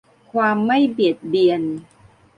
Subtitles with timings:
[0.31, 1.61] ความไม่เบียดเบียน